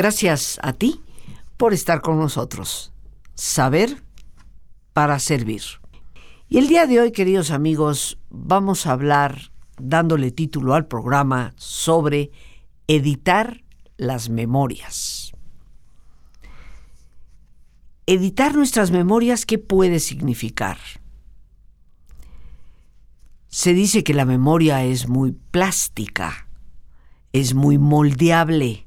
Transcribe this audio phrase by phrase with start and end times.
[0.00, 1.02] Gracias a ti
[1.58, 2.90] por estar con nosotros.
[3.34, 4.02] Saber
[4.94, 5.60] para servir.
[6.48, 12.30] Y el día de hoy, queridos amigos, vamos a hablar, dándole título al programa, sobre
[12.88, 13.62] editar
[13.98, 15.32] las memorias.
[18.06, 20.78] Editar nuestras memorias, ¿qué puede significar?
[23.48, 26.48] Se dice que la memoria es muy plástica,
[27.34, 28.86] es muy moldeable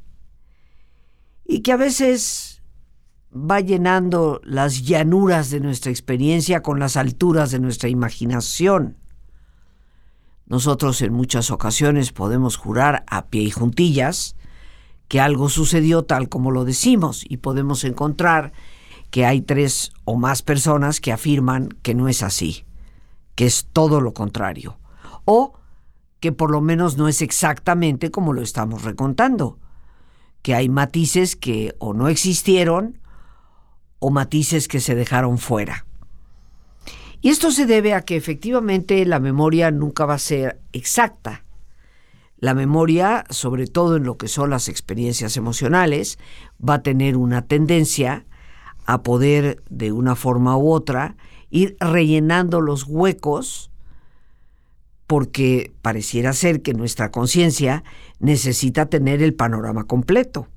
[1.53, 2.63] y que a veces
[3.31, 8.97] va llenando las llanuras de nuestra experiencia con las alturas de nuestra imaginación.
[10.47, 14.35] Nosotros en muchas ocasiones podemos jurar a pie y juntillas
[15.07, 18.51] que algo sucedió tal como lo decimos y podemos encontrar
[19.11, 22.65] que hay tres o más personas que afirman que no es así,
[23.35, 24.79] que es todo lo contrario,
[25.25, 25.53] o
[26.19, 29.59] que por lo menos no es exactamente como lo estamos recontando,
[30.43, 32.99] que hay matices que o no existieron
[33.97, 35.85] o matices que se dejaron fuera.
[37.21, 41.45] Y esto se debe a que efectivamente la memoria nunca va a ser exacta.
[42.37, 46.19] La memoria, sobre todo en lo que son las experiencias emocionales,
[46.59, 48.25] va a tener una tendencia
[48.85, 51.15] a poder, de una forma u otra,
[51.49, 53.71] ir rellenando los huecos
[55.13, 57.83] porque pareciera ser que nuestra conciencia
[58.17, 60.47] necesita tener el panorama completo.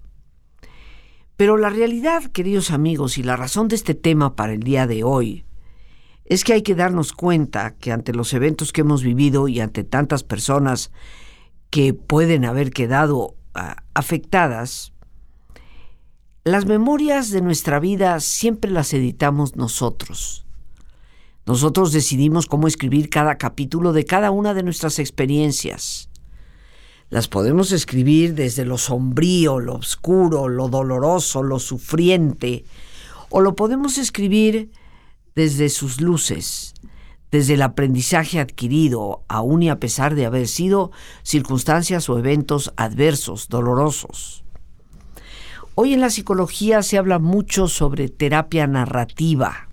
[1.37, 5.05] Pero la realidad, queridos amigos, y la razón de este tema para el día de
[5.05, 5.45] hoy,
[6.25, 9.85] es que hay que darnos cuenta que ante los eventos que hemos vivido y ante
[9.85, 10.91] tantas personas
[11.69, 14.95] que pueden haber quedado ah, afectadas,
[16.45, 20.46] las memorias de nuestra vida siempre las editamos nosotros.
[21.47, 26.11] Nosotros decidimos cómo escribir cada capítulo de cada una de nuestras experiencias.
[27.09, 32.65] Las podemos escribir desde lo sombrío, lo oscuro, lo doloroso, lo sufriente,
[33.31, 34.73] o lo podemos escribir
[35.37, 36.75] desde sus luces,
[37.31, 40.91] desde el aprendizaje adquirido, aun y a pesar de haber sido
[41.23, 44.43] circunstancias o eventos adversos, dolorosos.
[45.77, 49.66] Hoy en la psicología se habla mucho sobre terapia narrativa,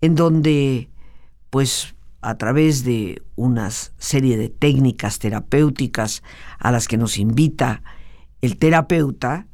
[0.00, 0.90] en donde
[1.50, 6.22] pues a través de una serie de técnicas terapéuticas
[6.58, 7.82] a las que nos invita
[8.40, 9.46] el terapeuta,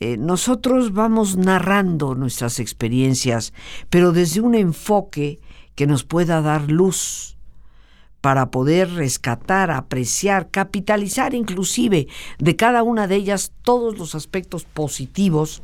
[0.00, 3.52] eh, nosotros vamos narrando nuestras experiencias,
[3.88, 5.40] pero desde un enfoque
[5.74, 7.38] que nos pueda dar luz
[8.20, 12.08] para poder rescatar, apreciar, capitalizar inclusive
[12.38, 15.62] de cada una de ellas todos los aspectos positivos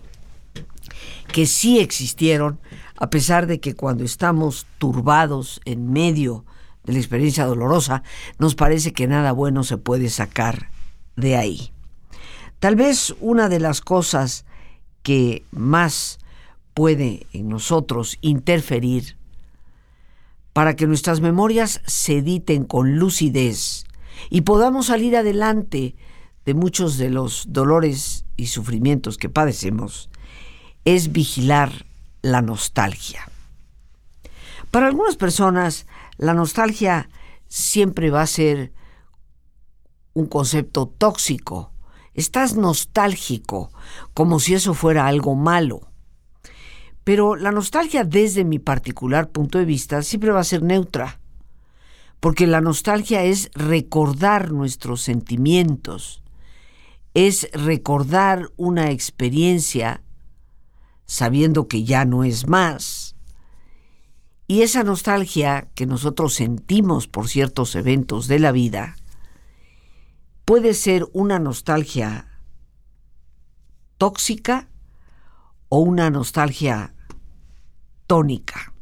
[1.33, 2.61] que sí existieron,
[2.97, 6.45] a pesar de que cuando estamos turbados en medio
[6.85, 8.03] de la experiencia dolorosa,
[8.39, 10.71] nos parece que nada bueno se puede sacar
[11.17, 11.73] de ahí.
[12.59, 14.45] Tal vez una de las cosas
[15.03, 16.19] que más
[16.75, 19.17] puede en nosotros interferir
[20.53, 23.85] para que nuestras memorias se editen con lucidez
[24.29, 25.95] y podamos salir adelante
[26.45, 30.11] de muchos de los dolores y sufrimientos que padecemos,
[30.85, 31.87] es vigilar
[32.23, 33.29] la nostalgia.
[34.71, 35.87] Para algunas personas,
[36.17, 37.09] la nostalgia
[37.49, 38.73] siempre va a ser
[40.15, 41.73] un concepto tóxico.
[42.15, 43.71] Estás nostálgico,
[44.15, 45.89] como si eso fuera algo malo.
[47.05, 51.21] Pero la nostalgia desde mi particular punto de vista siempre va a ser neutra,
[52.21, 56.23] porque la nostalgia es recordar nuestros sentimientos,
[57.15, 60.03] es recordar una experiencia
[61.11, 63.17] sabiendo que ya no es más.
[64.47, 68.95] Y esa nostalgia que nosotros sentimos por ciertos eventos de la vida
[70.45, 72.29] puede ser una nostalgia
[73.99, 74.69] tóxica
[75.69, 76.95] o una nostalgia
[78.07, 78.73] tónica.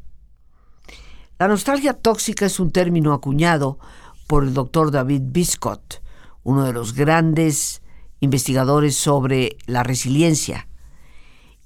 [1.38, 3.79] La nostalgia tóxica es un término acuñado
[4.26, 6.03] por el doctor David Biscott,
[6.43, 7.81] uno de los grandes
[8.20, 10.69] investigadores sobre la resiliencia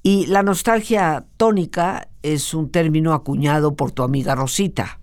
[0.03, 4.99] y la nostalgia tónica es un término acuñado por tu amiga Rosita.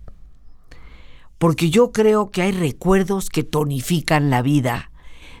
[1.38, 4.90] Porque yo creo que hay recuerdos que tonifican la vida,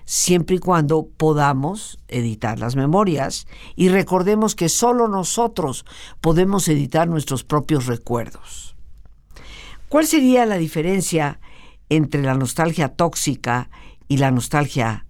[0.06, 3.46] siempre y cuando podamos editar las memorias
[3.76, 5.84] y recordemos que solo nosotros
[6.22, 8.74] podemos editar nuestros propios recuerdos.
[9.90, 11.38] ¿Cuál sería la diferencia
[11.90, 13.70] entre la nostalgia tóxica
[14.08, 15.06] y la nostalgia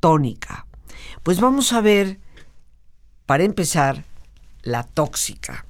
[0.00, 0.66] tónica?
[1.22, 2.18] Pues vamos a ver
[3.32, 4.04] para empezar,
[4.60, 5.64] la tóxica.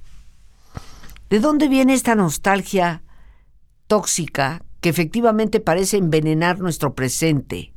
[1.29, 3.03] ¿De dónde viene esta nostalgia
[3.87, 7.71] tóxica que efectivamente parece envenenar nuestro presente?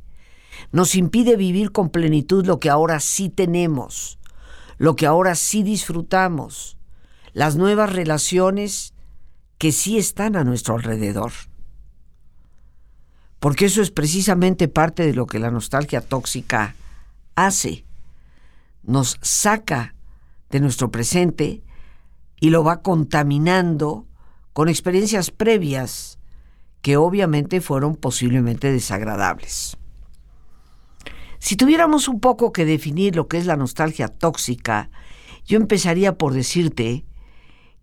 [0.73, 4.19] nos impide vivir con plenitud lo que ahora sí tenemos,
[4.77, 6.77] lo que ahora sí disfrutamos,
[7.31, 8.93] las nuevas relaciones
[9.57, 11.31] que sí están a nuestro alrededor.
[13.39, 16.75] Porque eso es precisamente parte de lo que la nostalgia tóxica
[17.35, 17.86] hace.
[18.87, 19.93] Nos saca
[20.49, 21.61] de nuestro presente
[22.39, 24.07] y lo va contaminando
[24.53, 26.17] con experiencias previas
[26.81, 29.77] que obviamente fueron posiblemente desagradables.
[31.37, 34.89] Si tuviéramos un poco que definir lo que es la nostalgia tóxica,
[35.45, 37.05] yo empezaría por decirte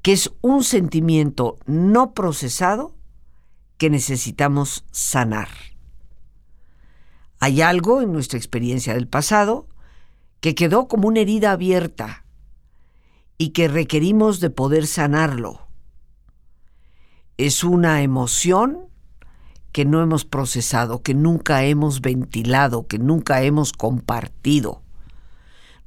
[0.03, 2.95] que es un sentimiento no procesado
[3.79, 5.49] que necesitamos sanar.
[7.41, 9.69] Hay algo en nuestra experiencia del pasado
[10.45, 12.27] que quedó como una herida abierta
[13.39, 15.69] y que requerimos de poder sanarlo.
[17.39, 18.91] Es una emoción
[19.73, 24.83] que no hemos procesado, que nunca hemos ventilado, que nunca hemos compartido.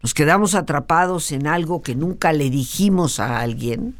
[0.02, 3.94] Nos quedamos atrapados en algo que nunca le dijimos a alguien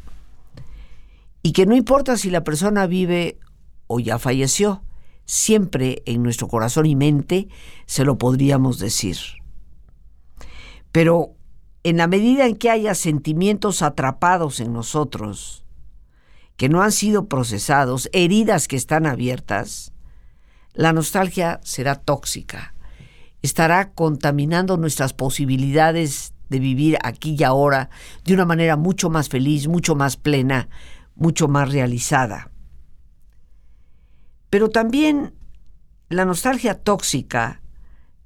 [1.40, 3.38] y que no importa si la persona vive
[3.86, 4.82] o ya falleció,
[5.24, 7.46] siempre en nuestro corazón y mente
[7.86, 9.18] se lo podríamos decir.
[10.98, 11.36] Pero
[11.84, 15.64] en la medida en que haya sentimientos atrapados en nosotros,
[16.56, 19.92] que no han sido procesados, heridas que están abiertas,
[20.72, 22.74] la nostalgia será tóxica.
[23.42, 27.90] Estará contaminando nuestras posibilidades de vivir aquí y ahora
[28.24, 30.68] de una manera mucho más feliz, mucho más plena,
[31.14, 32.50] mucho más realizada.
[34.50, 35.32] Pero también
[36.08, 37.62] la nostalgia tóxica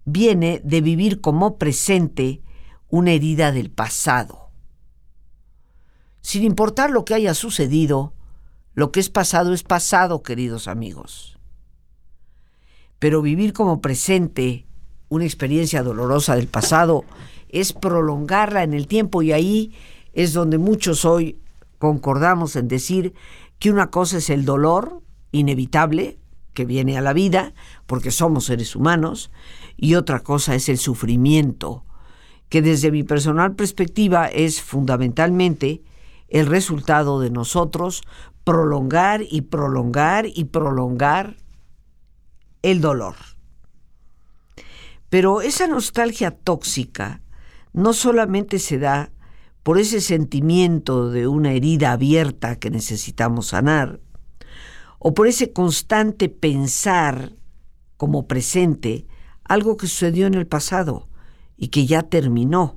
[0.07, 2.41] viene de vivir como presente
[2.93, 4.51] una herida del pasado.
[6.21, 8.13] Sin importar lo que haya sucedido,
[8.75, 11.39] lo que es pasado es pasado, queridos amigos.
[12.99, 14.67] Pero vivir como presente
[15.09, 17.07] una experiencia dolorosa del pasado
[17.49, 19.75] es prolongarla en el tiempo y ahí
[20.13, 21.41] es donde muchos hoy
[21.79, 23.15] concordamos en decir
[23.59, 25.01] que una cosa es el dolor
[25.33, 26.19] inevitable
[26.53, 27.55] que viene a la vida,
[27.87, 29.31] porque somos seres humanos,
[29.79, 31.87] y otra cosa es el sufrimiento,
[32.53, 35.81] que desde mi personal perspectiva es fundamentalmente
[36.29, 38.03] el resultado de nosotros
[38.45, 41.39] prolongar y prolongar y prolongar
[42.61, 43.15] el dolor.
[45.09, 47.23] Pero esa nostalgia tóxica
[47.73, 49.13] no solamente se da
[49.63, 53.99] por ese sentimiento de una herida abierta que necesitamos sanar,
[54.99, 57.33] o por ese constante pensar
[57.97, 59.07] como presente
[59.43, 61.09] algo que sucedió en el pasado
[61.63, 62.77] y que ya terminó,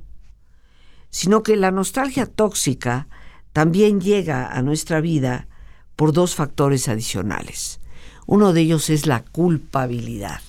[1.09, 3.07] sino que la nostalgia tóxica
[3.51, 5.47] también llega a nuestra vida
[5.95, 7.79] por dos factores adicionales.
[8.27, 10.39] Uno de ellos es la culpabilidad,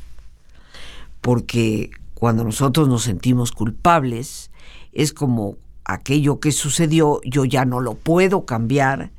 [1.23, 4.51] porque cuando nosotros nos sentimos culpables,
[4.93, 5.57] es como
[5.87, 9.13] aquello que sucedió, yo ya no lo puedo cambiar,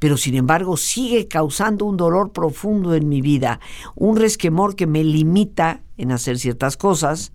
[0.00, 3.60] pero sin embargo sigue causando un dolor profundo en mi vida,
[3.94, 7.30] un resquemor que me limita en hacer ciertas cosas,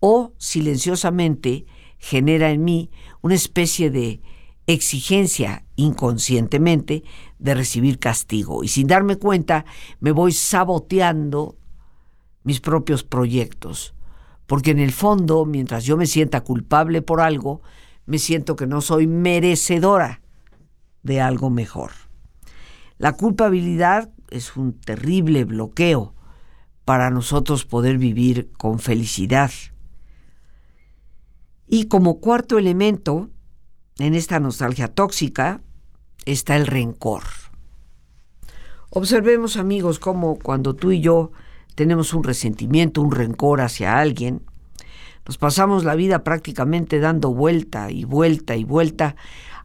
[0.00, 1.66] o silenciosamente
[1.98, 2.90] genera en mí
[3.22, 4.20] una especie de
[4.66, 7.04] exigencia inconscientemente
[7.38, 9.64] de recibir castigo y sin darme cuenta
[10.00, 11.56] me voy saboteando
[12.42, 13.94] mis propios proyectos,
[14.46, 17.60] porque en el fondo, mientras yo me sienta culpable por algo,
[18.06, 20.22] me siento que no soy merecedora
[21.02, 21.92] de algo mejor.
[22.98, 26.14] La culpabilidad es un terrible bloqueo
[26.84, 29.50] para nosotros poder vivir con felicidad.
[31.72, 33.30] Y como cuarto elemento,
[34.00, 35.62] en esta nostalgia tóxica
[36.24, 37.22] está el rencor.
[38.90, 41.30] Observemos amigos cómo cuando tú y yo
[41.76, 44.42] tenemos un resentimiento, un rencor hacia alguien,
[45.24, 49.14] nos pasamos la vida prácticamente dando vuelta y vuelta y vuelta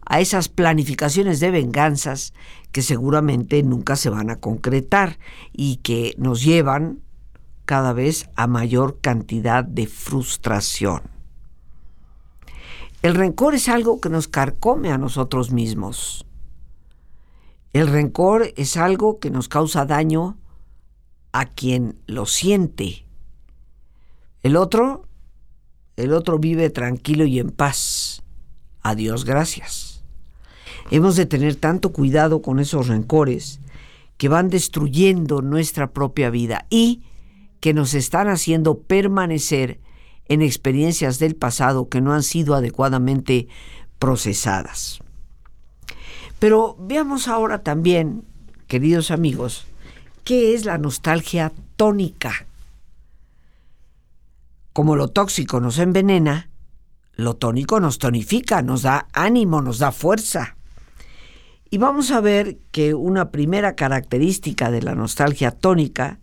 [0.05, 2.35] a esas planificaciones de venganzas
[2.71, 5.17] que seguramente nunca se van a concretar
[5.53, 7.00] y que nos llevan
[7.65, 11.14] cada vez a mayor cantidad de frustración.
[13.05, 16.25] El rencor es algo que nos carcome a nosotros mismos.
[17.71, 20.39] El rencor es algo que nos causa daño
[21.31, 23.05] a quien lo siente.
[24.41, 25.07] El otro,
[25.97, 28.24] el otro vive tranquilo y en paz.
[28.81, 30.03] A Dios gracias.
[30.89, 33.59] Hemos de tener tanto cuidado con esos rencores
[34.17, 37.03] que van destruyendo nuestra propia vida y
[37.59, 39.79] que nos están haciendo permanecer
[40.27, 43.48] en experiencias del pasado que no han sido adecuadamente
[44.00, 45.00] procesadas.
[46.39, 48.24] Pero veamos ahora también,
[48.67, 49.65] queridos amigos,
[50.24, 52.46] qué es la nostalgia tónica.
[54.74, 56.50] Como lo tóxico nos envenena,
[57.13, 60.58] lo tónico nos tonifica, nos da ánimo, nos da fuerza.
[61.70, 66.20] Y vamos a ver que una primera característica de la nostalgia tónica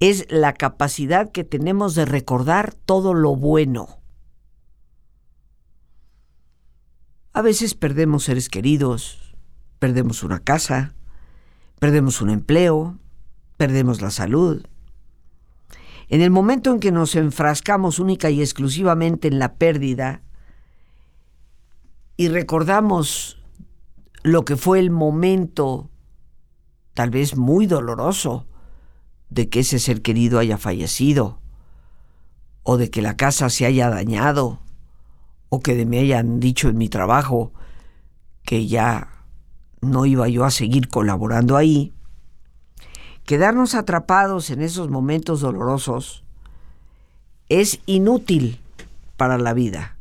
[0.00, 4.00] es la capacidad que tenemos de recordar todo lo bueno.
[7.32, 9.34] A veces perdemos seres queridos,
[9.78, 10.94] perdemos una casa,
[11.78, 12.98] perdemos un empleo,
[13.56, 14.66] perdemos la salud.
[16.08, 20.22] En el momento en que nos enfrascamos única y exclusivamente en la pérdida
[22.16, 23.40] y recordamos
[24.24, 25.90] lo que fue el momento,
[26.94, 28.47] tal vez muy doloroso,
[29.30, 31.38] de que ese ser querido haya fallecido,
[32.62, 34.60] o de que la casa se haya dañado,
[35.48, 37.52] o que me hayan dicho en mi trabajo
[38.44, 39.08] que ya
[39.80, 41.92] no iba yo a seguir colaborando ahí,
[43.24, 46.24] quedarnos atrapados en esos momentos dolorosos
[47.48, 48.60] es inútil
[49.16, 49.96] para la vida.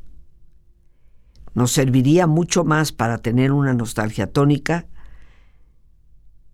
[1.54, 4.86] Nos serviría mucho más para tener una nostalgia tónica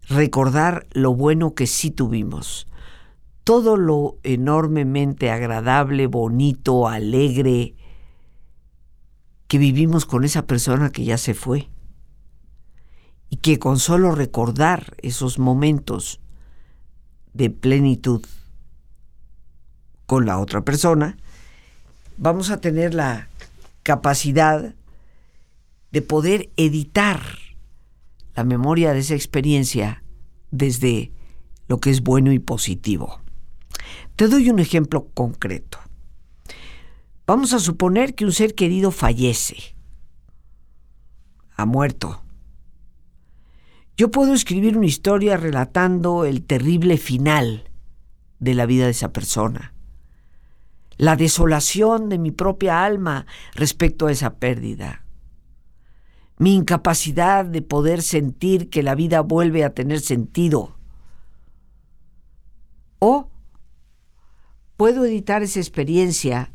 [0.08, 2.68] recordar lo bueno que sí tuvimos,
[3.44, 7.76] todo lo enormemente agradable, bonito, alegre
[9.48, 11.70] que vivimos con esa persona que ya se fue.
[13.30, 16.20] Y que con solo recordar esos momentos
[17.34, 18.22] de plenitud
[20.06, 21.18] con la otra persona,
[22.18, 23.28] vamos a tener la
[23.82, 24.76] capacidad
[25.92, 27.22] de poder editar
[28.36, 30.04] la memoria de esa experiencia
[30.52, 31.12] desde
[31.68, 33.22] lo que es bueno y positivo.
[34.16, 35.80] Te doy un ejemplo concreto.
[37.26, 39.76] Vamos a suponer que un ser querido fallece,
[41.56, 42.22] ha muerto.
[43.96, 47.70] Yo puedo escribir una historia relatando el terrible final
[48.40, 49.74] de la vida de esa persona,
[50.98, 55.03] la desolación de mi propia alma respecto a esa pérdida,
[56.38, 60.76] mi incapacidad de poder sentir que la vida vuelve a tener sentido.
[63.00, 63.30] O
[64.78, 66.52] puedo editar esa experiencia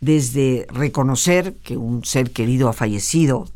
[0.00, 3.48] desde reconocer que un ser querido ha fallecido,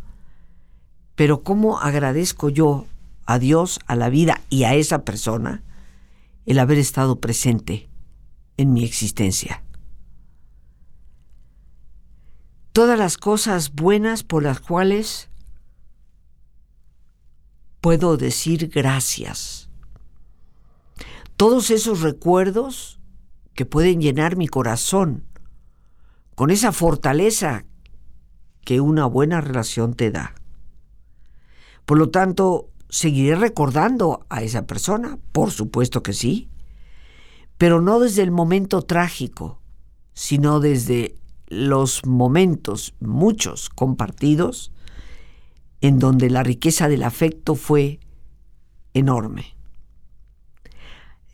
[1.14, 2.86] pero cómo agradezco yo
[3.25, 5.62] a Dios, a la vida y a esa persona
[6.44, 7.88] el haber estado presente
[8.56, 9.62] en mi existencia.
[12.72, 15.28] Todas las cosas buenas por las cuales
[17.86, 19.68] puedo decir gracias.
[21.36, 22.98] Todos esos recuerdos
[23.54, 25.22] que pueden llenar mi corazón
[26.34, 27.64] con esa fortaleza
[28.64, 30.34] que una buena relación te da.
[31.84, 36.48] Por lo tanto, seguiré recordando a esa persona, por supuesto que sí,
[37.56, 39.60] pero no desde el momento trágico,
[40.12, 41.14] sino desde
[41.46, 44.72] los momentos, muchos compartidos,
[45.86, 48.00] en donde la riqueza del afecto fue
[48.92, 49.56] enorme.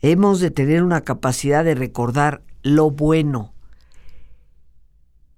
[0.01, 3.51] Hemos de tener una capacidad de recordar lo bueno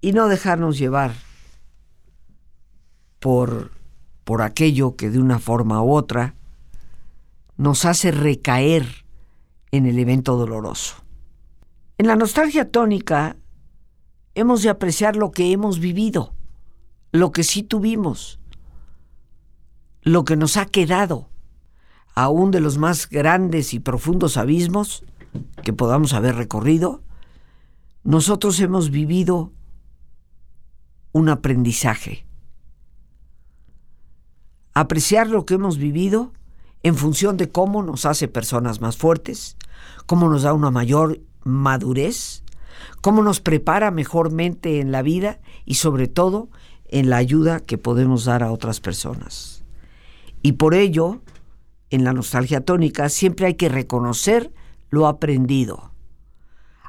[0.02, 1.14] y no dejarnos llevar
[3.20, 3.72] por,
[4.26, 6.36] por aquello que de una forma u otra
[7.56, 9.06] nos hace recaer
[9.72, 11.06] en el evento doloroso.
[11.98, 13.38] En la nostalgia tónica
[14.34, 16.34] hemos de apreciar lo que hemos vivido,
[17.14, 18.42] lo que sí tuvimos,
[20.06, 21.30] lo que nos ha quedado,
[22.14, 25.04] aún de los más grandes y profundos abismos
[25.64, 27.02] que podamos haber recorrido,
[28.04, 29.52] nosotros hemos vivido
[31.12, 32.28] un aprendizaje.
[34.76, 36.34] Apreciar lo que hemos vivido
[36.84, 39.58] en función de cómo nos hace personas más fuertes,
[40.06, 42.44] cómo nos da una mayor madurez,
[43.02, 46.50] cómo nos prepara mejormente en la vida y sobre todo
[46.90, 49.65] en la ayuda que podemos dar a otras personas.
[50.46, 51.24] Y por ello,
[51.90, 54.54] en la nostalgia tónica siempre hay que reconocer
[54.92, 55.92] lo aprendido.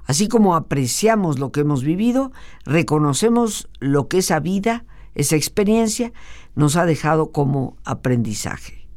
[0.05, 2.33] Así como apreciamos lo que hemos vivido,
[2.67, 4.85] reconocemos lo que esa vida,
[5.15, 6.13] esa experiencia,
[6.55, 8.91] nos ha dejado como aprendizaje.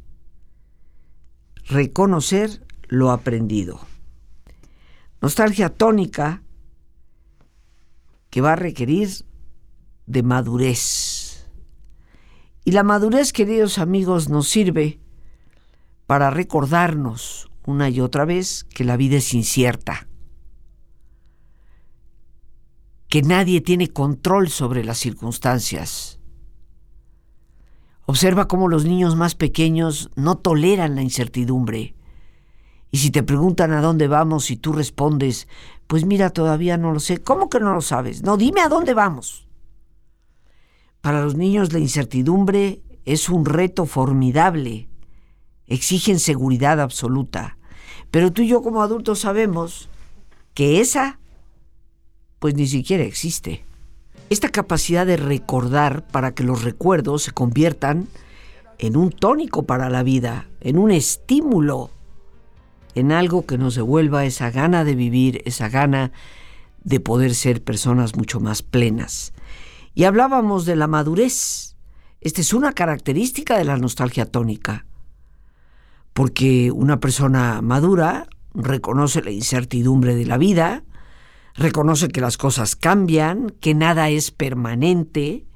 [1.64, 3.80] Reconocer lo aprendido.
[5.22, 6.42] Nostalgia tónica
[8.28, 9.24] que va a requerir
[10.04, 11.19] de madurez
[12.64, 15.00] y la madurez, queridos amigos, nos sirve
[16.06, 20.08] para recordarnos una y otra vez que la vida es incierta,
[23.08, 26.20] que nadie tiene control sobre las circunstancias.
[28.06, 31.94] Observa cómo los niños más pequeños no toleran la incertidumbre
[32.90, 35.46] Y si te preguntan a dónde vamos y tú respondes,
[35.86, 37.18] pues mira, todavía no lo sé.
[37.18, 38.22] ¿Cómo que no lo sabes?
[38.22, 39.46] No, dime a dónde vamos.
[41.00, 44.88] Para los niños la incertidumbre es un reto formidable.
[45.66, 47.56] Exigen seguridad absoluta.
[48.10, 49.88] Pero tú y yo como adultos sabemos
[50.54, 51.18] que esa,
[52.38, 53.64] pues ni siquiera existe.
[54.28, 58.08] Esta capacidad de recordar para que los recuerdos se conviertan
[58.78, 61.90] en un tónico para la vida, en un estímulo,
[62.94, 66.12] en algo que nos devuelva esa gana de vivir, esa gana
[66.82, 69.32] de poder ser personas mucho más plenas.
[69.94, 71.76] Y hablábamos de la madurez.
[72.20, 74.86] Esta es una característica de la nostalgia tónica,
[76.12, 80.84] porque una persona madura reconoce la incertidumbre de la vida,
[81.54, 85.46] reconoce que las cosas cambian, que nada es permanente,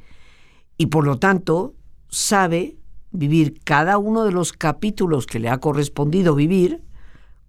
[0.78, 1.74] y por lo tanto
[2.08, 2.78] sabe
[3.10, 6.82] vivir cada uno de los capítulos que le ha correspondido vivir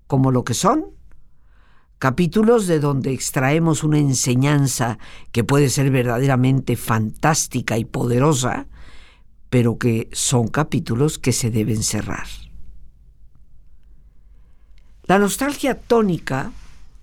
[0.07, 0.94] como lo que son.
[1.97, 4.97] Capítulos de donde extraemos una enseñanza
[5.31, 8.67] que puede ser verdaderamente fantástica y poderosa,
[9.49, 12.27] pero que son capítulos que se deben cerrar.
[15.03, 16.51] La nostalgia tónica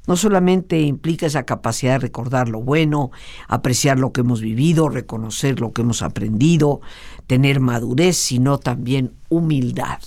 [0.06, 3.12] no solamente implica esa capacidad de recordar lo bueno,
[3.48, 6.80] apreciar lo que hemos vivido, reconocer lo que hemos aprendido,
[7.26, 10.00] tener madurez, sino también humildad.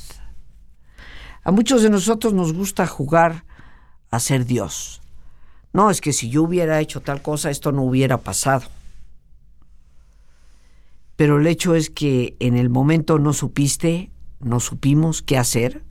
[1.44, 3.46] A muchos de nosotros nos gusta jugar
[4.12, 5.02] a ser Dios.
[5.74, 8.64] No, es que si yo hubiera hecho tal cosa, esto no hubiera pasado.
[11.16, 15.84] Pero el hecho es que en el momento no supiste, no supimos qué hacer,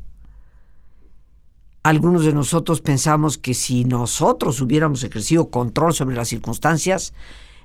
[1.85, 7.13] algunos de nosotros pensamos que si nosotros hubiéramos ejercido control sobre las circunstancias,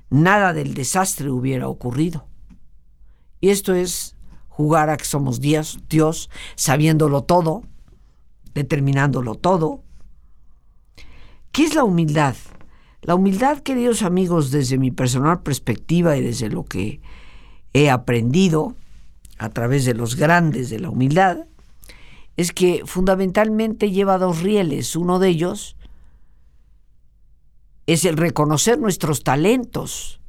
[0.10, 2.26] nada del desastre hubiera ocurrido.
[3.40, 4.18] Y esto es
[4.50, 7.64] jugar a que somos Dios, Dios, sabiéndolo todo,
[8.54, 9.84] determinándolo todo.
[11.60, 12.38] ¿Qué es la humildad?
[13.02, 17.02] La humildad, queridos amigos, desde mi personal perspectiva y desde lo que
[17.74, 18.78] he aprendido
[19.38, 21.48] a través de los grandes de la humildad,
[22.38, 24.96] es que fundamentalmente lleva dos rieles.
[24.96, 25.76] Uno de ellos
[27.88, 30.22] es el reconocer nuestros talentos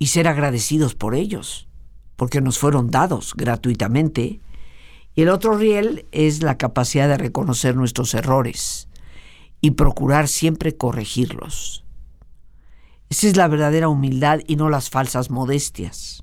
[0.00, 1.68] y ser agradecidos por ellos,
[2.16, 4.40] porque nos fueron dados gratuitamente.
[5.14, 8.87] Y el otro riel es la capacidad de reconocer nuestros errores
[9.60, 11.84] y procurar siempre corregirlos.
[13.10, 16.22] Esa es la verdadera humildad y no las falsas modestias.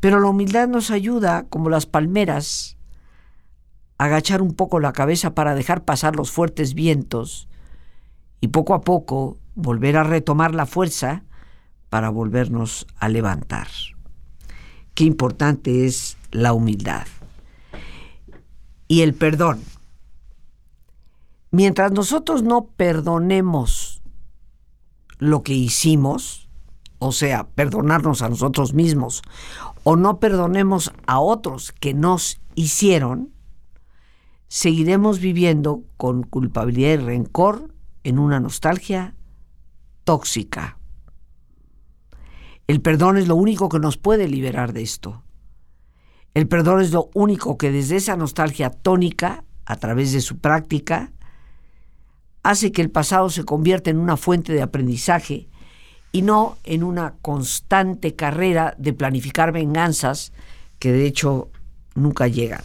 [0.00, 2.76] Pero la humildad nos ayuda, como las palmeras,
[3.96, 7.48] a agachar un poco la cabeza para dejar pasar los fuertes vientos
[8.40, 11.24] y poco a poco volver a retomar la fuerza
[11.88, 13.66] para volvernos a levantar.
[14.94, 17.06] Qué importante es la humildad.
[18.86, 19.60] Y el perdón.
[21.50, 24.02] Mientras nosotros no perdonemos
[25.18, 26.48] lo que hicimos,
[26.98, 29.22] o sea, perdonarnos a nosotros mismos
[29.84, 33.32] o no perdonemos a otros que nos hicieron,
[34.48, 37.72] seguiremos viviendo con culpabilidad y rencor
[38.04, 39.14] en una nostalgia
[40.04, 40.78] tóxica.
[42.66, 45.22] El perdón es lo único que nos puede liberar de esto.
[46.34, 51.12] El perdón es lo único que desde esa nostalgia tónica, a través de su práctica,
[52.42, 55.48] hace que el pasado se convierta en una fuente de aprendizaje
[56.12, 60.32] y no en una constante carrera de planificar venganzas
[60.78, 61.50] que de hecho
[61.94, 62.64] nunca llegan.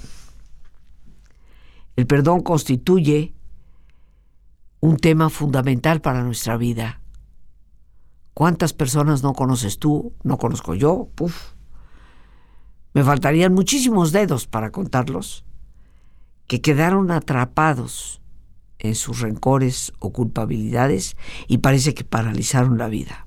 [1.95, 3.33] El perdón constituye
[4.79, 7.01] un tema fundamental para nuestra vida.
[8.33, 10.13] ¿Cuántas personas no conoces tú?
[10.23, 11.09] No conozco yo.
[11.13, 11.53] Puf.
[12.93, 15.45] Me faltarían muchísimos dedos para contarlos,
[16.47, 18.22] que quedaron atrapados
[18.83, 21.17] en sus rencores o culpabilidades
[21.47, 23.25] y parece que paralizaron la vida.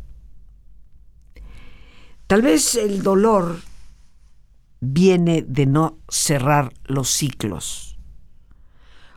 [2.28, 3.60] Tal vez el dolor
[4.80, 7.98] viene de no cerrar los ciclos,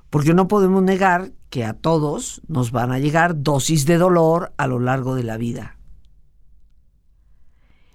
[0.09, 4.67] porque no podemos negar que a todos nos van a llegar dosis de dolor a
[4.67, 5.77] lo largo de la vida.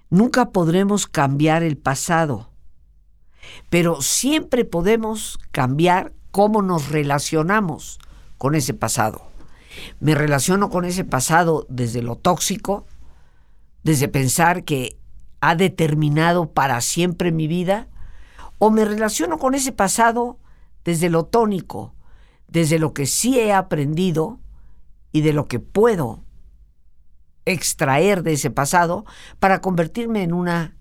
[0.09, 2.51] Nunca podremos cambiar el pasado,
[3.69, 7.99] pero siempre podemos cambiar cómo nos relacionamos
[8.45, 9.23] con ese pasado.
[9.99, 12.85] Me relaciono con ese pasado desde lo tóxico,
[13.81, 14.99] desde pensar que
[15.39, 17.87] ha determinado para siempre mi vida?
[18.59, 20.37] ¿O me relaciono con ese pasado
[20.83, 21.95] desde lo tónico,
[22.47, 24.39] desde lo que sí he aprendido
[25.11, 26.23] y de lo que puedo
[27.45, 29.05] extraer de ese pasado
[29.39, 30.77] para convertirme en una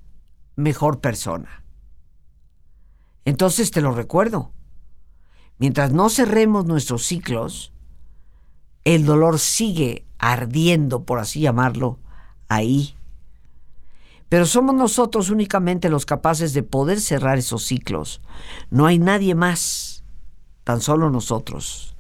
[0.55, 1.65] mejor persona?
[3.25, 4.53] Entonces te lo recuerdo.
[5.65, 7.73] Mientras no cerremos nuestros ciclos,
[8.85, 11.99] el dolor sigue ardiendo, por así llamarlo,
[12.49, 12.95] ahí.
[14.29, 18.21] Pero somos nosotros únicamente los capaces de poder cerrar esos ciclos.
[18.69, 20.05] No hay nadie más,
[20.65, 21.97] tan solo nosotros.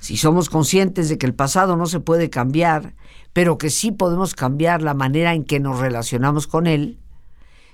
[0.00, 2.94] Si somos conscientes de que el pasado no se puede cambiar,
[3.34, 6.98] pero que sí podemos cambiar la manera en que nos relacionamos con él,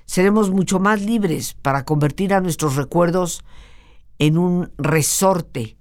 [0.05, 3.45] seremos mucho más libres para convertir a nuestros recuerdos
[4.19, 5.77] en un resorte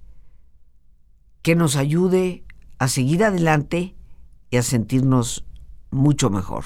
[1.42, 2.44] que nos ayude
[2.78, 3.94] a seguir adelante
[4.50, 5.44] y a sentirnos
[5.90, 6.64] mucho mejor.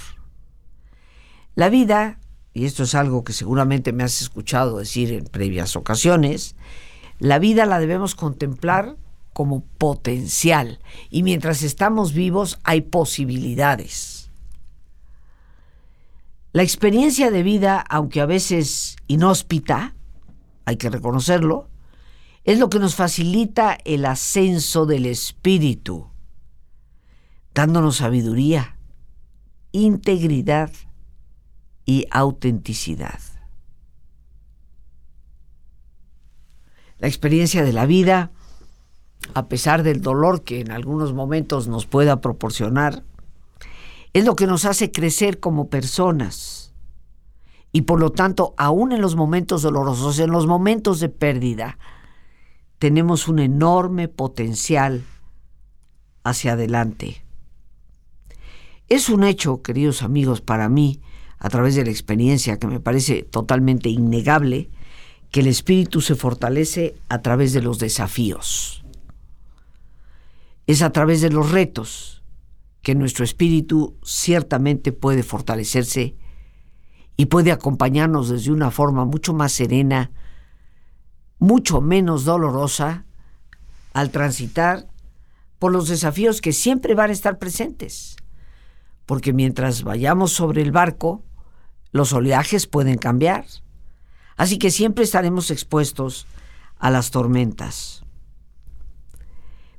[1.55, 2.21] La vida,
[2.55, 6.55] y esto es algo que seguramente me has escuchado decir en previas ocasiones,
[7.19, 8.97] la vida la debemos contemplar
[9.33, 14.31] como potencial y mientras estamos vivos hay posibilidades.
[16.53, 19.95] La experiencia de vida, aunque a veces inhóspita,
[20.69, 21.69] hay que reconocerlo,
[22.45, 26.09] es lo que nos facilita el ascenso del espíritu,
[27.55, 28.79] dándonos sabiduría,
[29.73, 30.71] integridad
[31.85, 33.21] y autenticidad.
[36.99, 38.31] La experiencia de la vida
[39.35, 43.05] a pesar del dolor que en algunos momentos nos pueda proporcionar,
[44.13, 46.58] es lo que nos hace crecer como personas.
[47.79, 51.79] Y por lo tanto, aún en los momentos dolorosos, en los momentos de pérdida,
[52.81, 55.05] tenemos un enorme potencial
[56.25, 57.23] hacia adelante.
[58.89, 61.01] Es un hecho, queridos amigos, para mí,
[61.39, 64.71] a través de la experiencia que me parece totalmente innegable,
[65.31, 68.85] que el espíritu se fortalece a través de los desafíos.
[70.67, 72.25] Es a través de los retos
[72.83, 76.17] que nuestro espíritu ciertamente puede fortalecerse
[77.21, 80.13] y puede acompañarnos desde una forma mucho más serena,
[81.41, 83.05] mucho menos dolorosa,
[83.93, 84.87] al transitar
[85.59, 88.15] por los desafíos que siempre van a estar presentes.
[89.05, 91.25] Porque mientras vayamos sobre el barco,
[91.91, 93.47] los oleajes pueden cambiar.
[94.37, 96.29] Así que siempre estaremos expuestos
[96.79, 98.05] a las tormentas.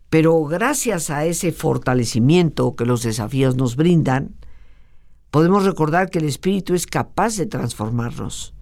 [0.09, 4.35] Pero gracias a ese fortalecimiento que los desafíos nos brindan,
[5.31, 8.53] podemos recordar que el Espíritu es capaz de transformarnos,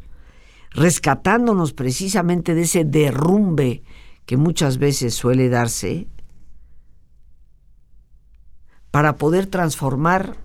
[0.72, 3.84] rescatándonos precisamente de ese derrumbe
[4.26, 6.08] que muchas veces suele darse,
[8.92, 10.38] para poder transformar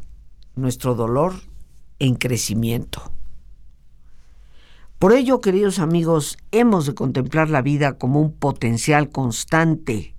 [0.56, 1.34] nuestro dolor
[1.98, 3.12] en crecimiento.
[4.98, 10.14] Por ello, queridos amigos, hemos de contemplar la vida como un potencial constante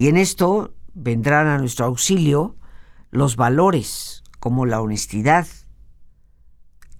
[0.00, 2.56] y en esto vendrán a nuestro auxilio
[3.10, 5.46] los valores como la honestidad,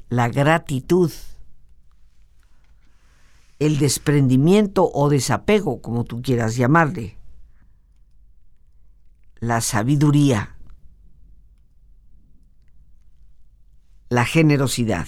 [0.09, 1.11] la gratitud,
[3.59, 7.17] el desprendimiento o desapego, como tú quieras llamarle,
[9.39, 10.57] la sabiduría,
[14.09, 15.07] la generosidad.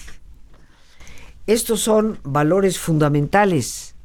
[1.45, 3.95] Estos son valores fundamentales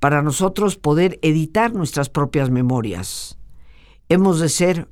[0.00, 3.38] para nosotros poder editar nuestras propias memorias.
[4.08, 4.88] Hemos de ser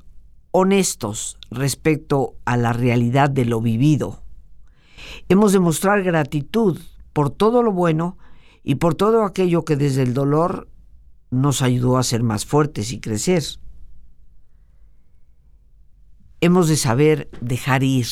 [0.57, 4.23] honestos respecto a la realidad de lo vivido.
[5.27, 6.79] Hemos de mostrar gratitud
[7.11, 8.17] por todo lo bueno
[8.63, 10.69] y por todo aquello que desde el dolor
[11.29, 13.43] nos ayudó a ser más fuertes y crecer.
[16.39, 18.07] Hemos de saber dejar ir.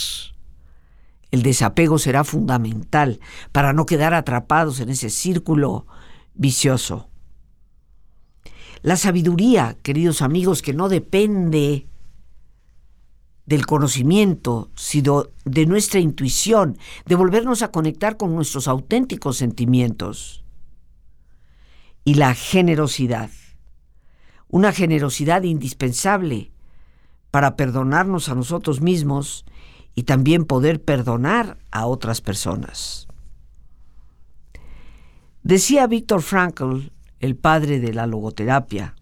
[1.31, 3.21] El desapego será fundamental
[3.53, 5.87] para no quedar atrapados en ese círculo
[6.33, 7.09] vicioso.
[8.81, 11.87] La sabiduría, queridos amigos, que no depende
[13.45, 20.43] del conocimiento, sino de nuestra intuición, de volvernos a conectar con nuestros auténticos sentimientos.
[22.05, 23.29] Y la generosidad,
[24.47, 26.51] una generosidad indispensable
[27.31, 29.45] para perdonarnos a nosotros mismos
[29.95, 33.07] y también poder perdonar a otras personas.
[35.43, 38.95] Decía Víctor Frankl, el padre de la logoterapia,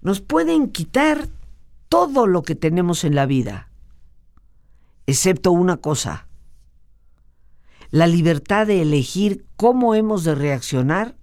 [0.00, 1.28] nos pueden quitar
[1.88, 3.70] todo lo que tenemos en la vida,
[5.06, 6.28] excepto una cosa,
[7.90, 11.16] la libertad de elegir cómo hemos de reaccionar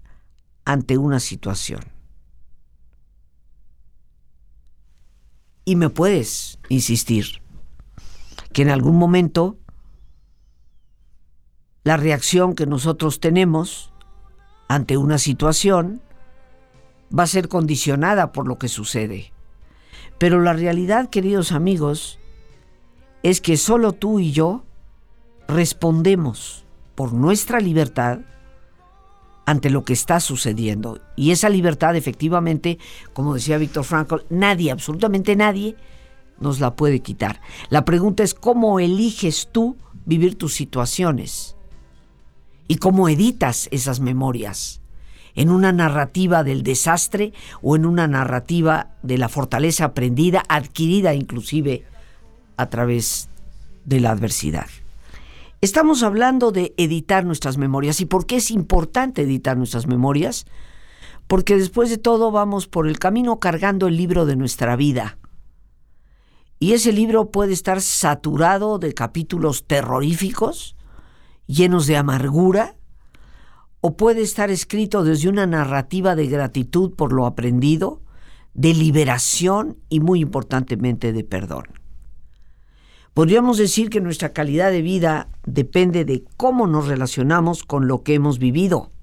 [0.66, 1.82] ante una situación.
[5.66, 7.42] Y me puedes insistir
[8.52, 9.58] que en algún momento
[11.84, 13.94] la reacción que nosotros tenemos
[14.68, 16.02] ante una situación
[17.18, 19.33] va a ser condicionada por lo que sucede.
[20.18, 22.20] Pero la realidad, queridos amigos,
[23.24, 24.64] es que solo tú y yo
[25.48, 28.20] respondemos por nuestra libertad
[29.46, 31.00] ante lo que está sucediendo.
[31.16, 32.78] Y esa libertad, efectivamente,
[33.14, 35.76] como decía Víctor Frankl, nadie, absolutamente nadie,
[36.40, 37.42] nos la puede quitar.
[37.70, 41.56] La pregunta es cómo eliges tú vivir tus situaciones
[42.68, 44.83] y cómo editas esas memorias
[45.36, 51.86] en una narrativa del desastre o en una narrativa de la fortaleza aprendida, adquirida inclusive
[52.58, 53.30] a través
[53.86, 54.68] de la adversidad.
[55.62, 58.02] Estamos hablando de editar nuestras memorias.
[58.02, 60.46] ¿Y por qué es importante editar nuestras memorias?
[61.28, 65.18] Porque después de todo vamos por el camino cargando el libro de nuestra vida.
[66.60, 70.76] Y ese libro puede estar saturado de capítulos terroríficos,
[71.48, 72.76] llenos de amargura,
[73.86, 78.02] o puede estar escrito desde una narrativa de gratitud por lo aprendido,
[78.54, 81.66] de liberación y muy importantemente de perdón.
[83.14, 88.14] Podríamos decir que nuestra calidad de vida depende de cómo nos relacionamos con lo que
[88.14, 88.94] hemos vivido.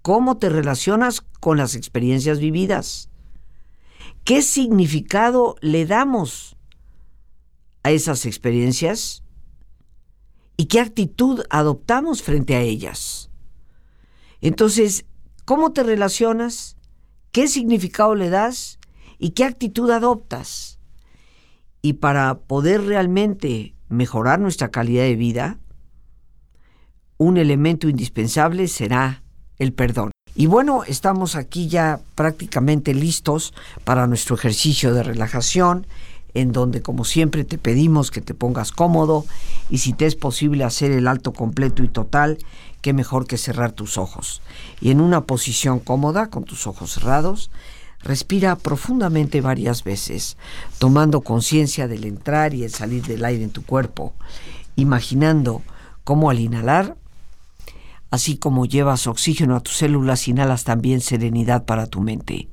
[0.00, 3.10] ¿Cómo te relacionas con las experiencias vividas?
[4.22, 6.56] ¿Qué significado le damos
[7.82, 9.24] a esas experiencias?
[10.56, 13.29] ¿Y qué actitud adoptamos frente a ellas?
[14.40, 15.04] Entonces,
[15.44, 16.76] ¿cómo te relacionas?
[17.32, 18.78] ¿Qué significado le das?
[19.18, 20.78] ¿Y qué actitud adoptas?
[21.82, 25.58] Y para poder realmente mejorar nuestra calidad de vida,
[27.18, 29.22] un elemento indispensable será
[29.58, 30.10] el perdón.
[30.34, 33.52] Y bueno, estamos aquí ya prácticamente listos
[33.84, 35.86] para nuestro ejercicio de relajación,
[36.34, 39.24] en donde como siempre te pedimos que te pongas cómodo
[39.68, 42.38] y si te es posible hacer el alto completo y total,
[42.80, 44.42] qué mejor que cerrar tus ojos.
[44.80, 47.50] Y en una posición cómoda, con tus ojos cerrados,
[48.02, 50.38] Respira profundamente varias veces,
[50.78, 54.14] tomando conciencia del entrar y el salir del aire en tu cuerpo,
[54.74, 55.60] imaginando
[56.02, 56.96] cómo al inhalar,
[58.10, 62.48] así como llevas oxígeno a tus células, inhalas también serenidad para tu mente.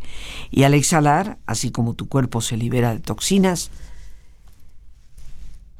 [0.52, 3.72] Y al exhalar, así como tu cuerpo se libera de toxinas,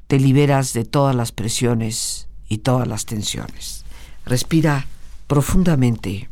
[0.08, 3.86] te liberas de todas las presiones y todas las tensiones.
[4.26, 4.88] Respira
[5.28, 6.30] profundamente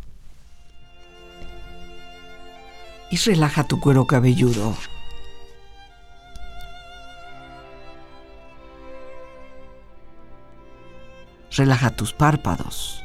[3.11, 4.75] y relaja tu cuero cabelludo.
[11.51, 13.04] Relaja tus párpados,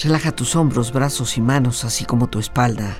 [0.00, 2.98] Relaja tus hombros, brazos y manos, así como tu espalda.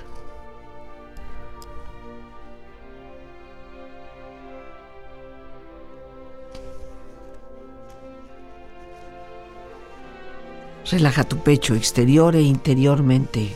[10.91, 13.55] Relaja tu pecho exterior e interiormente.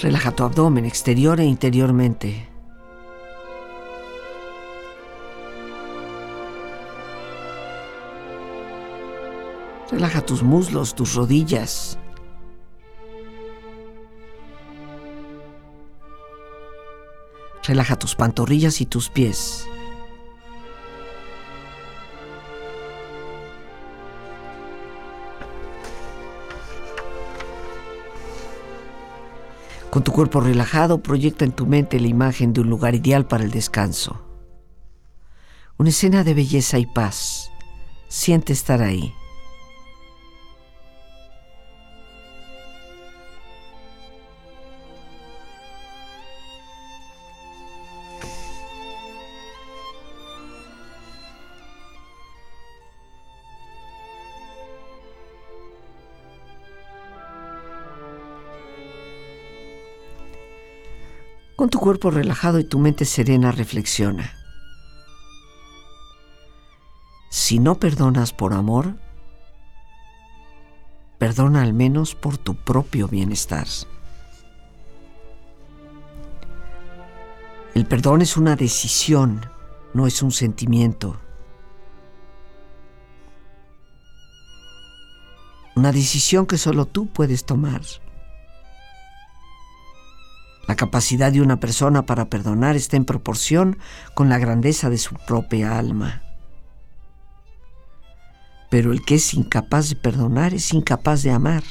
[0.00, 2.46] Relaja tu abdomen exterior e interiormente.
[9.90, 11.98] Relaja tus muslos, tus rodillas.
[17.64, 19.66] Relaja tus pantorrillas y tus pies.
[29.98, 33.42] Con tu cuerpo relajado, proyecta en tu mente la imagen de un lugar ideal para
[33.42, 34.22] el descanso.
[35.76, 37.50] Una escena de belleza y paz.
[38.06, 39.12] Siente estar ahí.
[61.58, 64.32] Con tu cuerpo relajado y tu mente serena reflexiona.
[67.30, 68.94] Si no perdonas por amor,
[71.18, 73.66] perdona al menos por tu propio bienestar.
[77.74, 79.44] El perdón es una decisión,
[79.94, 81.16] no es un sentimiento.
[85.74, 87.80] Una decisión que solo tú puedes tomar.
[90.68, 93.78] La capacidad de una persona para perdonar está en proporción
[94.14, 96.22] con la grandeza de su propia alma.
[98.68, 101.64] Pero el que es incapaz de perdonar es incapaz de amar.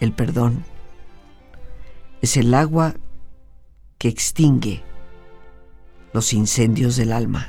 [0.00, 0.64] El perdón
[2.22, 2.94] es el agua
[3.98, 4.82] que extingue
[6.14, 7.48] los incendios del alma.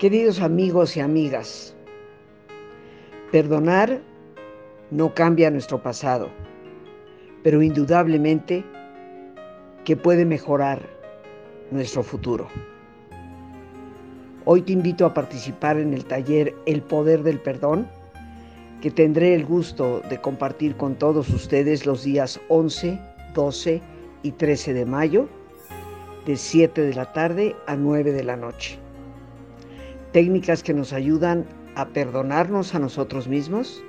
[0.00, 1.74] Queridos amigos y amigas,
[3.30, 4.00] perdonar
[4.90, 6.30] no cambia nuestro pasado,
[7.42, 8.64] pero indudablemente
[9.84, 10.80] que puede mejorar
[11.70, 12.48] nuestro futuro.
[14.46, 17.86] Hoy te invito a participar en el taller El Poder del Perdón,
[18.80, 22.98] que tendré el gusto de compartir con todos ustedes los días 11,
[23.34, 23.82] 12
[24.22, 25.28] y 13 de mayo,
[26.24, 28.78] de 7 de la tarde a 9 de la noche
[30.12, 31.46] técnicas que nos ayudan
[31.76, 33.82] a perdonarnos a nosotros mismos,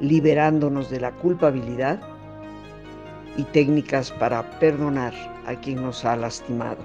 [0.00, 2.00] liberándonos de la culpabilidad
[3.36, 5.14] y técnicas para perdonar
[5.46, 6.82] a quien nos ha lastimado,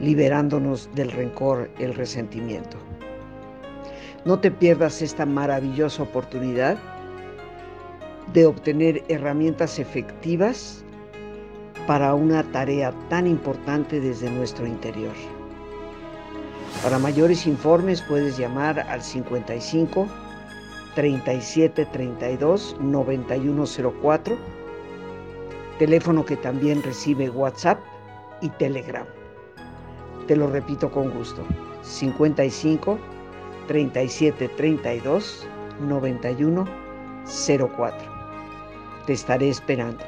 [0.00, 2.76] liberándonos del rencor, el resentimiento.
[4.24, 6.76] No te pierdas esta maravillosa oportunidad
[8.32, 10.84] de obtener herramientas efectivas
[11.86, 15.37] para una tarea tan importante desde nuestro interior.
[16.82, 20.08] Para mayores informes puedes llamar al 55
[20.94, 24.36] 37 32 9104,
[25.78, 27.78] teléfono que también recibe WhatsApp
[28.40, 29.06] y Telegram.
[30.26, 31.46] Te lo repito con gusto.
[31.82, 32.98] 55
[33.66, 35.46] 37 32
[35.80, 38.18] 9104.
[39.06, 40.04] Te estaré esperando.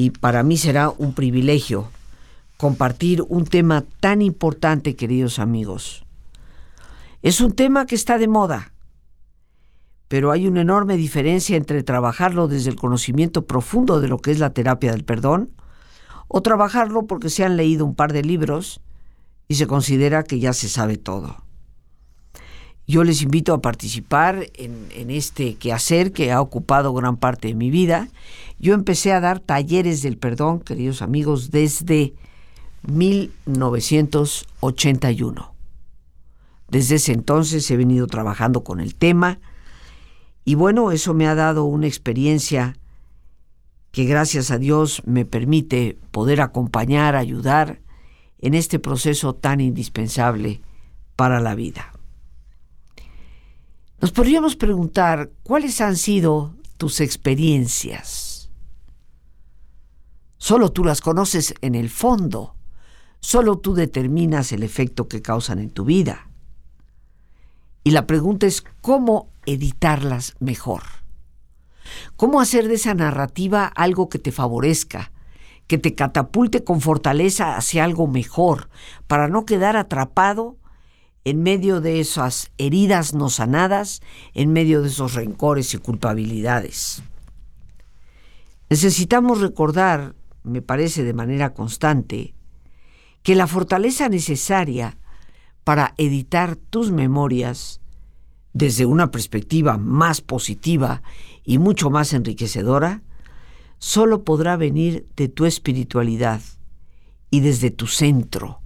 [0.00, 1.90] Y para mí será un privilegio
[2.56, 6.06] compartir un tema tan importante, queridos amigos.
[7.20, 8.72] Es un tema que está de moda,
[10.08, 14.38] pero hay una enorme diferencia entre trabajarlo desde el conocimiento profundo de lo que es
[14.38, 15.50] la terapia del perdón
[16.28, 18.80] o trabajarlo porque se han leído un par de libros
[19.48, 21.44] y se considera que ya se sabe todo.
[22.90, 27.70] Yo les invito a participar en, este quehacer que ha ocupado gran parte de mi
[27.70, 28.08] vida.
[28.58, 32.14] Yo empecé a dar talleres del perdón, queridos amigos, desde
[32.82, 35.54] 1981.
[36.66, 39.38] Desde ese entonces he venido trabajando con el tema
[40.44, 42.76] y bueno, eso me ha dado una experiencia
[43.92, 47.78] que gracias a Dios me permite poder acompañar, ayudar
[48.40, 50.60] en este proceso tan indispensable
[51.14, 51.89] para la vida.
[54.00, 58.50] Nos podríamos preguntar cuáles han sido tus experiencias.
[60.38, 62.54] Solo tú las conoces en el fondo.
[63.20, 66.30] Solo tú determinas el efecto que causan en tu vida.
[67.84, 70.82] Y la pregunta es cómo editarlas mejor.
[72.16, 75.12] ¿Cómo hacer de esa narrativa algo que te favorezca,
[75.66, 78.70] que te catapulte con fortaleza hacia algo mejor,
[79.06, 80.56] para no quedar atrapado
[81.24, 84.00] en medio de esas heridas no sanadas,
[84.34, 87.02] en medio de esos rencores y culpabilidades.
[88.68, 92.34] Necesitamos recordar, me parece de manera constante,
[93.22, 94.96] que la fortaleza necesaria
[95.64, 97.80] para editar tus memorias
[98.52, 101.02] desde una perspectiva más positiva
[101.44, 103.02] y mucho más enriquecedora,
[103.78, 106.40] solo podrá venir de tu espiritualidad
[107.30, 108.59] y desde tu centro,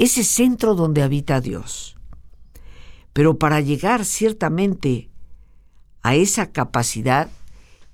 [0.00, 1.94] ese centro donde habita Dios.
[3.12, 5.10] Pero para llegar ciertamente
[6.00, 7.28] a esa capacidad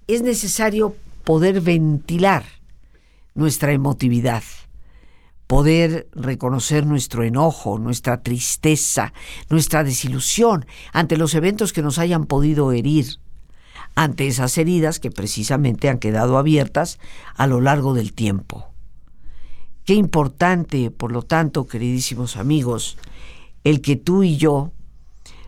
[0.06, 0.94] es necesario
[1.24, 2.44] poder ventilar
[3.34, 4.44] nuestra emotividad,
[5.48, 9.12] poder reconocer nuestro enojo, nuestra tristeza,
[9.50, 13.18] nuestra desilusión ante los eventos que nos hayan podido herir,
[13.96, 17.00] ante esas heridas que precisamente han quedado abiertas
[17.34, 18.75] a lo largo del tiempo.
[19.86, 22.98] Qué importante, por lo tanto, queridísimos amigos,
[23.62, 24.72] el que tú y yo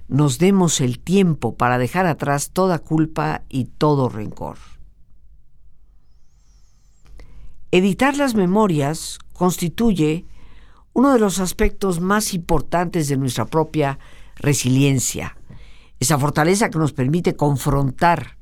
[0.07, 4.57] nos demos el tiempo para dejar atrás toda culpa y todo rencor.
[7.73, 10.25] Editar las memorias constituye
[10.93, 13.99] uno de los aspectos más importantes de nuestra propia
[14.37, 15.37] resiliencia,
[15.99, 18.39] esa fortaleza que nos permite confrontar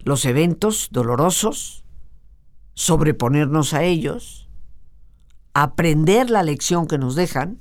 [0.00, 1.84] los eventos dolorosos,
[2.74, 4.49] sobreponernos a ellos,
[5.54, 7.58] aprender la lección que nos dejan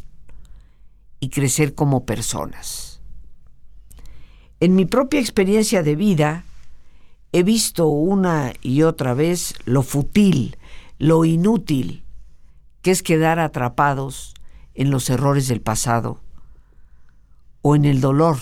[1.19, 3.01] y crecer como personas.
[4.59, 6.43] En mi propia experiencia de vida
[7.31, 10.57] he visto una y otra vez lo fútil,
[10.97, 12.03] lo inútil
[12.81, 14.33] que es quedar atrapados
[14.73, 16.21] en los errores del pasado
[17.61, 18.37] o en el dolor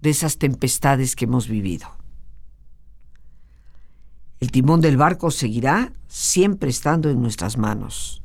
[0.00, 1.88] de esas tempestades que hemos vivido.
[4.40, 8.22] El timón del barco seguirá siempre estando en nuestras manos.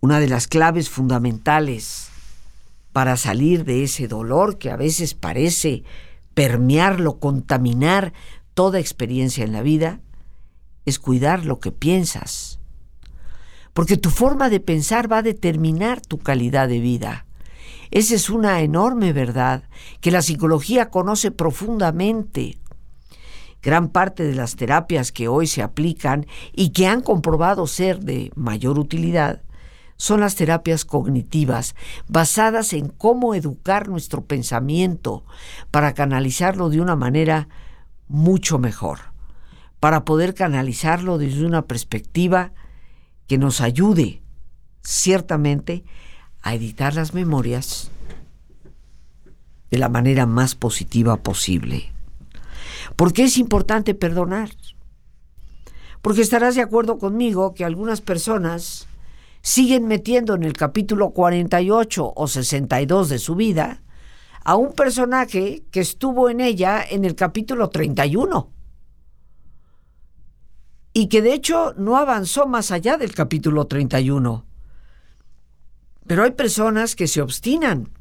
[0.00, 2.10] Una de las claves fundamentales
[2.92, 5.84] para salir de ese dolor que a veces parece
[6.34, 8.12] permearlo, contaminar
[8.54, 10.00] toda experiencia en la vida,
[10.86, 12.58] es cuidar lo que piensas.
[13.74, 17.26] Porque tu forma de pensar va a determinar tu calidad de vida.
[17.90, 19.64] Esa es una enorme verdad
[20.00, 22.58] que la psicología conoce profundamente.
[23.62, 28.30] Gran parte de las terapias que hoy se aplican y que han comprobado ser de
[28.34, 29.42] mayor utilidad
[29.96, 31.74] son las terapias cognitivas,
[32.08, 35.24] basadas en cómo educar nuestro pensamiento
[35.70, 37.48] para canalizarlo de una manera
[38.08, 38.98] mucho mejor,
[39.80, 42.52] para poder canalizarlo desde una perspectiva
[43.26, 44.22] que nos ayude
[44.82, 45.84] ciertamente
[46.42, 47.90] a editar las memorias
[49.70, 51.92] de la manera más positiva posible.
[52.94, 54.50] ¿Por qué es importante perdonar?
[56.02, 58.86] Porque estarás de acuerdo conmigo que algunas personas
[59.46, 63.80] siguen metiendo en el capítulo 48 o 62 de su vida
[64.42, 68.50] a un personaje que estuvo en ella en el capítulo 31
[70.92, 74.44] y que de hecho no avanzó más allá del capítulo 31.
[76.08, 77.92] Pero hay personas que se obstinan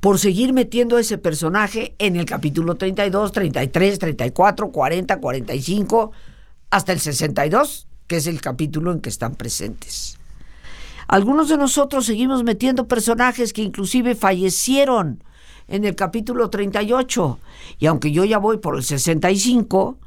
[0.00, 6.10] por seguir metiendo a ese personaje en el capítulo 32, 33, 34, 40, 45,
[6.68, 10.18] hasta el 62, que es el capítulo en que están presentes.
[11.08, 15.22] Algunos de nosotros seguimos metiendo personajes que inclusive fallecieron
[15.68, 17.38] en el capítulo 38,
[17.78, 19.98] y aunque yo ya voy por el 65,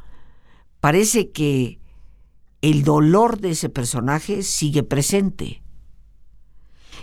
[0.79, 1.79] parece que
[2.61, 5.61] el dolor de ese personaje sigue presente.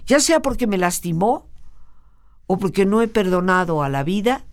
[0.07, 1.49] Ya sea porque me lastimó
[2.47, 4.45] o porque no he perdonado a la vida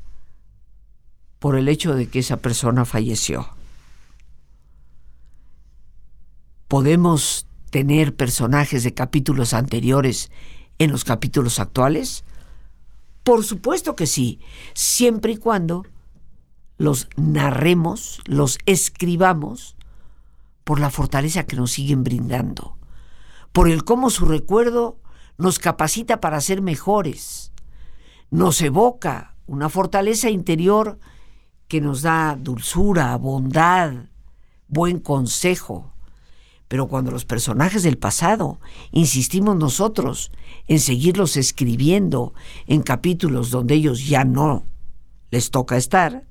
[1.39, 3.47] por el hecho de que esa persona falleció.
[6.69, 10.31] ¿Podemos tener personajes de capítulos anteriores
[10.77, 12.23] en los capítulos actuales?
[13.23, 14.39] Por supuesto que sí,
[14.75, 15.87] siempre y cuando
[16.77, 19.77] los narremos, los escribamos
[20.63, 22.77] por la fortaleza que nos siguen brindando,
[23.51, 24.99] por el cómo su recuerdo
[25.39, 27.51] nos capacita para ser mejores,
[28.29, 30.99] nos evoca una fortaleza interior
[31.67, 33.91] que nos da dulzura, bondad,
[34.67, 35.91] buen consejo.
[36.69, 38.61] Pero cuando los personajes del pasado
[38.91, 40.31] insistimos nosotros
[40.67, 42.33] en seguirlos escribiendo
[42.67, 44.63] en capítulos donde ellos ya no
[45.31, 46.25] les toca estar,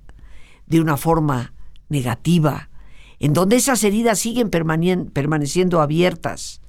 [0.66, 1.53] de una forma
[1.89, 2.70] negativa,
[3.18, 6.61] en donde esas heridas siguen permaneciendo abiertas,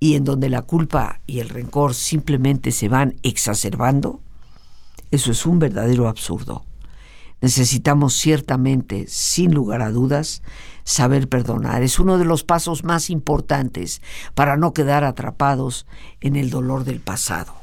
[0.00, 4.20] y en donde la culpa y el rencor simplemente se van exacerbando,
[5.10, 6.64] eso es un verdadero absurdo.
[7.40, 10.42] Necesitamos ciertamente, sin lugar a dudas,
[10.84, 11.82] saber perdonar.
[11.82, 14.02] Es uno de los pasos más importantes
[14.34, 15.86] para no quedar atrapados
[16.20, 17.54] en el dolor del pasado.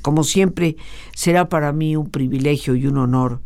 [0.00, 0.76] Como siempre,
[1.14, 3.42] será para mí un privilegio y un honor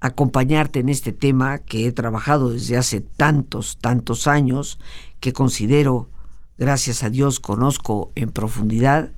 [0.00, 4.78] acompañarte en este tema que he trabajado desde hace tantos, tantos años,
[5.20, 6.08] que considero
[6.56, 9.12] gracias a Dios, conozco en profundidad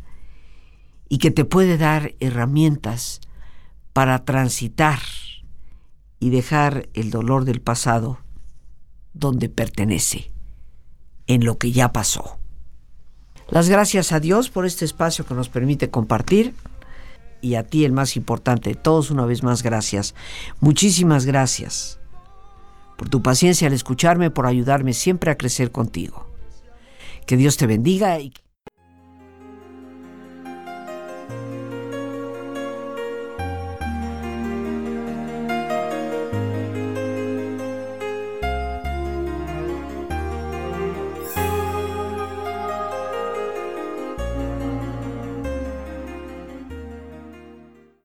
[1.09, 3.21] y que te puede dar herramientas
[3.93, 5.01] para transitar
[6.21, 8.19] y dejar el dolor del pasado
[9.15, 10.31] donde pertenece,
[11.27, 12.39] en lo que ya pasó.
[13.49, 16.55] Las gracias a Dios por este espacio que nos permite compartir
[17.41, 20.15] y a ti el más importante todos una vez más gracias.
[20.61, 21.99] Muchísimas gracias
[22.97, 26.27] por tu paciencia al escucharme, por ayudarme siempre a crecer contigo.
[27.27, 28.33] Que Dios te bendiga y